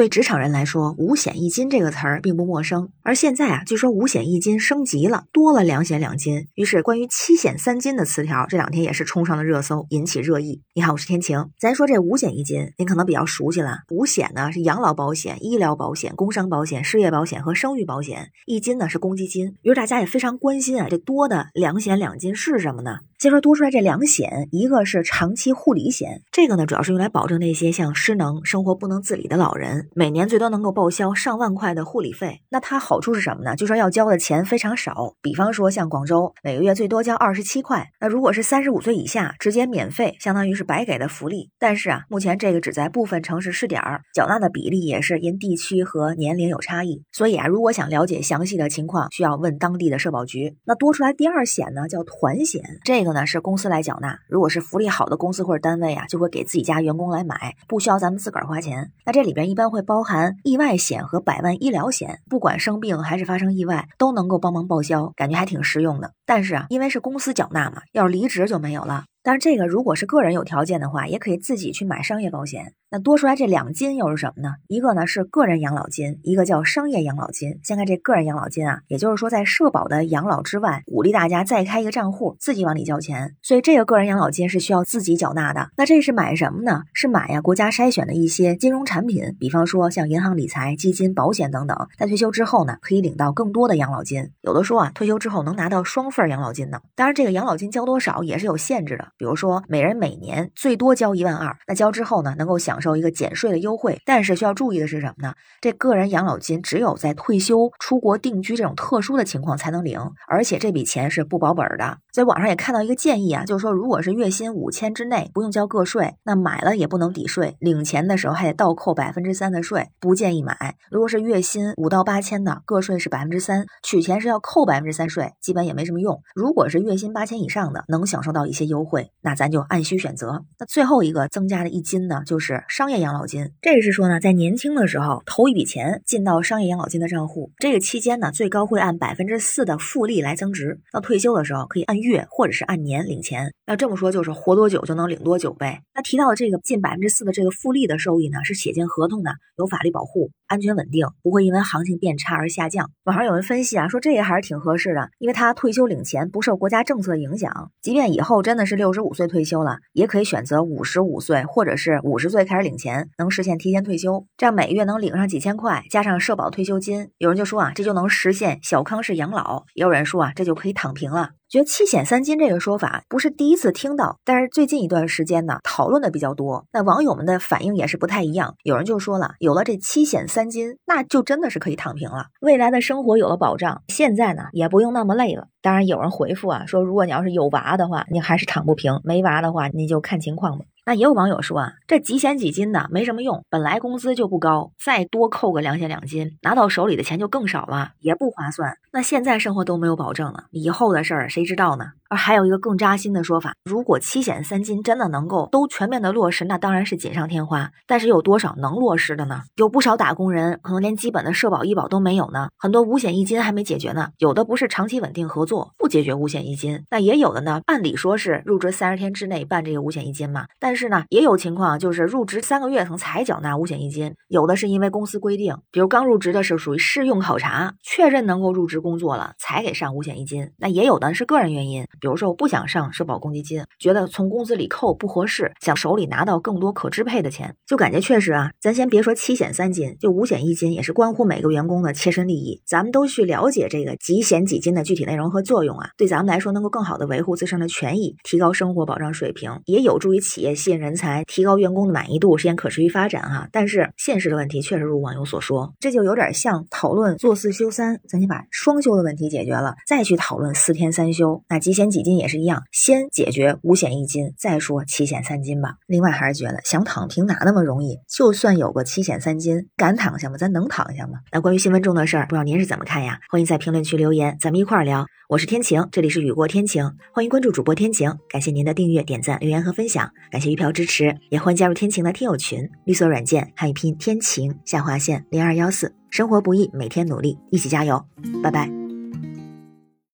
[0.00, 2.88] 对职场人来说，五险一金这个词儿并不陌生。
[3.02, 6.48] 而现在啊，据说五险一金升级了，多了两险两金。
[6.54, 10.62] 于是，关于七险三金的词条，这两天也是冲上了热搜，引起热议。
[10.72, 11.50] 你好，我是天晴。
[11.58, 13.80] 咱说这五险一金，您可能比较熟悉了。
[13.90, 18.30] 五险呢是养老保险、医疗保险、工伤保险、失业保险和生育保险。
[18.46, 19.56] 一金呢是公积金。
[19.60, 23.00] 于是大家也非常关心啊，这多的两险两金是什么呢？
[23.20, 32.40] 先说多出来这两险，一个是长期护理险，这个呢主要是用来保证那些像失能、生活不能自理的老人，每年最多能够报销上万块的护理费。
[32.48, 33.54] 那它好处是什么呢？
[33.54, 37.90] 就说要交的钱非常少，比方说像广州，每个月最多交二十七块。
[38.00, 41.50] 那如果是三十五岁以下，直接免费，相当于是白给的福利。
[41.58, 47.02] 但是啊，目前这个只在部分城市试点儿，缴纳的比例也是因地区和年龄有差异。
[47.12, 50.56] 所以啊，如果想了解详细的情况，需要问当地的社保局。
[50.64, 58.90] 那多出来第二险呢，叫团险，这个呢是公司来缴纳，如果是福利好的公司或者单位啊，就会给自己家员工来买，不需要咱们自个儿花钱。
[59.04, 66.12] 那这里边一般会包含意外险和百万医疗险，不管生病还是发生意外，都能够帮忙报销，感觉还挺实用的。
[66.24, 69.04] 但是啊，因为是公司缴纳嘛，要是离职就没有了。
[69.22, 72.74] 但是这个如果是个人有条件的话，也可以自己去买商业保险。
[72.92, 74.54] 那多出来这两金又是什么呢？
[74.66, 77.60] 一个呢是个人养老金，一个叫商业养老金。
[77.62, 83.36] 先看这个人养老金啊，也就是说在社保的养老之外，鼓励大家再开一个账户，自己往里交钱。
[83.42, 85.70] 所以这个个人养老金是需要自己缴纳的。
[85.76, 86.82] 那这是买什么呢？
[86.92, 91.76] 是买呀国家筛选的一些金融产品，比方说像银行理财、基金、保险等等。
[91.96, 94.30] 在退休之后呢，可以领到更多的养老金。
[94.40, 96.80] 有的说啊，退休之后能拿到双份养老金呢。
[96.96, 99.06] 当然，这个养老金交多少也是有限制的。
[99.20, 104.00] 比如说，每人每年最多交一万二，那交之后呢，能够享受一个减税的优惠。
[104.06, 105.34] 但是需要注意的是什么呢？
[105.60, 111.98] 这个人养老金只有在退休、出国定居这种特殊的情况才能领，而且这笔钱是不保本的。
[112.10, 120.76] 在网上也看到一个建议啊，就是说，如果是月薪五千之内，不用交个税，那买了也不能抵税，领钱的时候还得倒扣百分之三的税，不建议买。
[120.90, 126.22] 如果是月薪五到八千的，个税是百分之三，取钱是要扣百分之三税，基本也没什么用。
[126.34, 130.44] 如果是月薪八千以上的，能享受到一些优惠，那咱就按需选择。
[130.58, 133.52] 那最后一个增加的一金呢，就是商业养老金。
[133.60, 140.80] 这个是说呢，在年轻的时候投一笔钱进到商业养老金的账户，这个期间呢，最高会按百分之四的复利来增值。
[140.92, 143.52] 到退休的时候可以按月或者是按年领钱。
[143.66, 145.82] 要这么说，就是活多久就能领多久呗。
[145.94, 152.90] 那提到的这个近百分之四的这个复利的收益呢，是写进合同的，有法律保护，安全稳定，不会因为行情变差而下降。
[153.04, 171.30] 网上有人分析啊，说这个还是挺合适的，因为他退休领钱不受国家政策影响，即便以后真的是六十五岁退休了，也可以选择五十五岁或者是五十岁开始领钱，能实现提前退休，这样每月能领上几千块，加上社保退休金，有人就说啊，这就能实现小康式养老；也有人说啊，这就可以躺平了。
[171.50, 176.64] 觉得七险三金这个说法不是第一次听到，但是最近一段时间呢，讨论的比较多。
[176.72, 185.48] 那网友们的反应也是不太一样，有人就说了，有了这七险三金，那就真的是可以躺平了，未来的生活有了保障，现在呢也不用那么累了。
[185.60, 190.64] 当然有人回复啊，说如果你要是有娃的话，你还是躺不平；没娃的话，你就看情况吧。
[190.84, 198.76] 那也有网友说啊，这几险几金的没什么用，本来工资就不高，再多扣个两险两金，拿到手里的钱就更少了，也不划算。
[198.92, 201.84] 那现在生活都没有保证了，以后的事儿谁知道呢？
[202.08, 207.70] 而还有一个更扎心的说法，如果七险三金真的能够都全面的落实，那当然是锦上添花。
[207.86, 209.42] 但是有多少能落实的呢？
[209.54, 214.08] 有不少打工人可能连基本的社保、医保都没有呢，很多五险一金还没解决呢。
[214.18, 217.60] 有的不是长期稳定合作，不解决五险一金，那也有的呢。
[217.66, 224.14] 按理说是入职三十天之内办这个五险一金嘛，但是是呢，也有情况就是入职三个月可能才缴纳五险一金。
[224.28, 230.50] 有的是因为公司规定，比如刚入职的是属于试用考察，确认能够入职工作了才给上五险一金。
[230.56, 231.84] 那也有的是个人原因。
[232.00, 242.62] 比如说，我不想上社保公积金，觉得从工资里扣不合适，想手里拿到更多可支配的钱，就感觉确实啊，咱先别说七险三金，就五险一金也是关乎每个员工的切身利益。
[242.66, 253.48] 咱们都去了解这个几险几金的具体内容和作用啊，对咱们来说能够更好的维护自身的权益，提高生活保障水平，也有助于企业吸引人才，提高员工的满意度，实现可持续发展哈。
[253.50, 261.42] 但是现实的问题确实如网友所说，这就有点像讨论做四休三，咱先把双休的问题解决了，再去讨论四天三休。
[261.48, 262.62] 那几险几金也是一样。
[262.70, 265.76] 先解决五险一金，再说七险三金吧。
[265.86, 267.98] 另外还是觉得想躺平哪那么容易？
[268.06, 270.36] 就算有个七险三金，敢躺下吗？
[270.36, 271.20] 咱能躺下吗？
[271.32, 273.18] 那关于新闻中的事儿，不知道您是怎么看呀？
[273.30, 275.06] 欢迎在评论区留言，咱们一块儿聊。
[275.28, 278.18] 我是天晴，这里是雨过天晴，欢迎关注主播天晴。
[278.28, 282.68] 感谢您的订阅、点赞、留言和分享，感谢鱼票支持，也欢迎加入天晴的听友群。
[282.84, 285.94] 绿色软件汉语拼天晴下划线零二幺四。
[286.10, 288.04] 生活不易，每天努力，一起加油，
[288.42, 288.79] 拜拜。